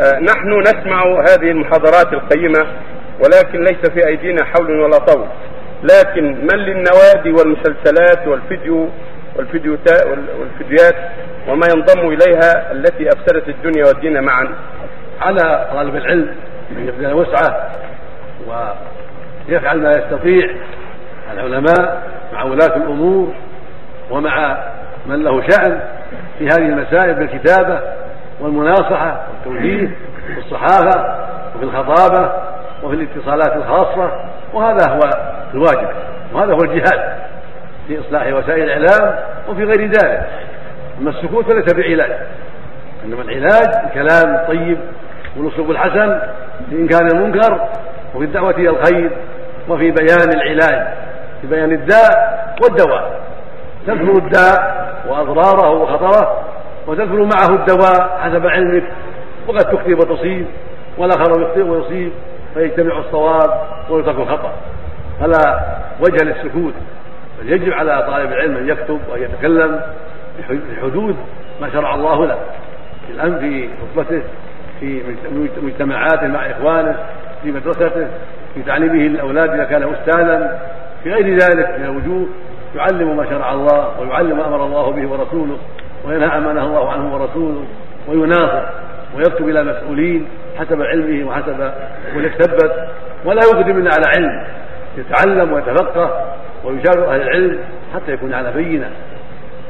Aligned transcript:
آه، 0.00 0.18
نحن 0.18 0.60
نسمع 0.60 1.04
هذه 1.04 1.50
المحاضرات 1.50 2.12
القيمة 2.12 2.66
ولكن 3.24 3.60
ليس 3.60 3.90
في 3.90 4.06
أيدينا 4.06 4.44
حول 4.44 4.80
ولا 4.80 4.98
طول. 4.98 5.26
لكن 5.82 6.24
من 6.24 6.58
للنوادي 6.58 7.32
والمسلسلات 7.32 8.26
والفيديو 8.26 8.88
والفيديو 9.36 9.78
والفيديوهات 10.40 10.96
وما 11.48 11.66
ينضم 11.74 12.08
إليها 12.08 12.72
التي 12.72 13.08
أفسدت 13.08 13.48
الدنيا 13.48 13.86
والدين 13.86 14.22
معا. 14.22 14.48
على 15.20 15.68
طالب 15.72 15.96
العلم 15.96 16.34
أن 16.70 16.88
يبذل 16.88 17.12
وسعه 17.12 17.70
ويفعل 18.48 19.80
ما 19.80 19.96
يستطيع 19.96 20.50
العلماء 21.32 22.02
مع 22.32 22.42
ولاة 22.44 22.76
الأمور 22.76 23.34
ومع 24.10 24.64
من 25.06 25.22
له 25.22 25.42
شأن 25.50 25.80
في 26.38 26.46
هذه 26.46 26.68
المسائل 26.68 27.14
بالكتابة 27.14 27.80
والمناصحة 28.40 29.20
والتوجيه 29.30 29.90
في 30.26 30.38
الصحافة 30.38 31.16
وفي 31.56 31.64
الخطابة 31.64 32.32
وفي 32.82 32.94
الاتصالات 32.94 33.56
الخاصة 33.56 34.10
وهذا 34.54 34.90
هو 34.90 35.00
الواجب 35.54 35.88
وهذا 36.32 36.52
هو 36.52 36.58
الجهاد 36.64 37.16
في 37.88 38.00
إصلاح 38.00 38.26
وسائل 38.26 38.62
الإعلام 38.62 39.18
وفي 39.48 39.64
غير 39.64 39.86
ذلك. 39.86 40.26
أما 41.00 41.10
السكوت 41.10 41.44
فليس 41.44 41.74
بعلاج 41.74 42.12
إنما 43.04 43.22
العلاج 43.22 43.74
الكلام 43.84 44.34
الطيب 44.34 44.78
والأسلوب 45.36 45.70
الحسن 45.70 46.20
في 46.70 46.76
إنكار 46.76 47.06
المنكر 47.14 47.68
وفي 48.14 48.24
الدعوة 48.24 48.50
إلى 48.50 48.68
الخير 48.68 49.10
وفي 49.68 49.90
بيان 49.90 50.30
العلاج 50.34 50.86
في 51.40 51.46
بيان 51.46 51.72
الداء 51.72 52.42
والدواء. 52.62 53.20
تذكر 53.86 54.18
الداء 54.18 54.82
وأضراره 55.08 55.70
وخطره 55.70 56.41
وتذكر 56.86 57.22
معه 57.22 57.54
الدواء 57.54 58.18
حسب 58.20 58.46
علمك 58.46 58.84
وقد 59.48 59.58
تخطئ 59.58 59.94
وتصيب 59.94 60.46
والآخر 60.98 61.42
يخطئ 61.42 61.62
ويصيب 61.62 62.12
فيجتمع 62.54 62.98
الصواب 62.98 63.50
ويترك 63.90 64.16
الخطأ. 64.18 64.52
فلا 65.20 65.60
وجه 66.00 66.24
للسكوت 66.24 66.74
بل 67.40 67.52
يجب 67.52 67.72
على 67.72 68.04
طالب 68.06 68.32
العلم 68.32 68.56
أن 68.56 68.68
يكتب 68.68 69.00
وأن 69.10 69.22
يتكلم 69.22 69.80
بحدود 70.48 71.16
ما 71.60 71.70
شرع 71.70 71.94
الله 71.94 72.26
له. 72.26 72.38
في 73.06 73.38
في 73.38 73.68
خطبته 73.96 74.22
في 74.80 75.02
مجتمعاته 75.62 76.26
مع 76.26 76.50
إخوانه 76.50 76.96
في 77.42 77.52
مدرسته 77.52 78.06
في 78.54 78.62
تعليمه 78.66 78.94
للأولاد 78.94 79.50
إذا 79.50 79.64
كان 79.64 79.94
أستاذا 79.94 80.60
في 81.02 81.12
غير 81.12 81.38
ذلك 81.38 81.78
من 81.78 81.84
الوجوه 81.84 82.26
يعلم 82.76 83.16
ما 83.16 83.24
شرع 83.30 83.52
الله 83.52 84.00
ويعلم 84.00 84.36
ما 84.36 84.46
أمر 84.46 84.66
الله 84.66 84.90
به 84.90 85.08
ورسوله. 85.08 85.56
وينهى 86.04 86.28
عما 86.28 86.52
نهى 86.52 86.64
الله 86.64 86.92
عنه 86.92 87.14
ورسوله 87.14 87.64
ويناصر 88.08 88.62
ويكتب 89.16 89.48
إلى 89.48 89.64
مسؤولين 89.64 90.28
حسب 90.58 90.82
علمه 90.82 91.28
وحسب 91.28 91.72
وليثبت 92.16 92.88
ولا 93.24 93.40
يقدم 93.52 93.78
الا 93.78 93.90
على 93.94 94.04
علم 94.16 94.46
يتعلم 94.96 95.52
ويتفقه 95.52 96.34
ويشاور 96.64 97.14
أهل 97.14 97.22
العلم 97.22 97.58
حتى 97.94 98.12
يكون 98.12 98.34
على 98.34 98.52
بينة. 98.52 98.90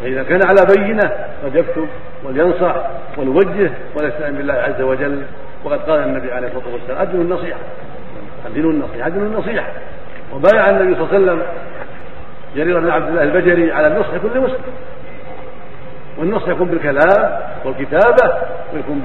فإذا 0.00 0.22
كان 0.22 0.40
على 0.46 0.60
بينة 0.76 1.10
قد 1.44 1.54
يكتب 1.54 1.88
ولينصح 2.24 2.74
وليوجه 3.16 3.70
ويستعين 3.96 4.34
بالله 4.34 4.54
عز 4.54 4.82
وجل. 4.82 5.22
وقد 5.64 5.78
قال 5.78 6.00
النبي 6.00 6.32
عليه 6.32 6.48
الصلاة 6.48 6.72
والسلام 6.72 6.98
أدنوا 6.98 7.24
النصيحة. 7.24 7.60
أدنوا 8.46 8.70
النصيحة 8.70 9.06
أدنوا 9.06 9.26
النصيحة. 9.26 9.68
وبايع 10.34 10.70
النبي 10.70 10.94
صلى 10.94 11.04
الله 11.04 11.14
عليه 11.14 11.24
وسلم 11.24 11.42
جرير 12.56 12.80
بن 12.80 12.90
عبد 12.90 13.08
الله 13.08 13.22
البجري 13.22 13.72
على 13.72 13.86
النصح 13.86 14.10
كل 14.22 14.40
مسلم. 14.40 14.60
والنصح 16.18 16.48
يكون 16.48 16.68
بالكلام 16.68 17.40
والكتابة 17.64 18.34
ويكون 18.74 19.00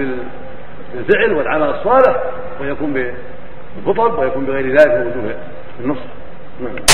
بالفعل 0.93 1.33
والعمل 1.33 1.69
الصالح 1.69 2.23
ويكون 2.61 2.93
بالخطب 2.93 4.19
ويكون 4.19 4.45
بغير 4.45 4.67
ذلك 4.67 4.91
من 4.91 5.07
وجوه 5.07 5.35
النصح. 5.79 6.05
نعم. 6.59 6.75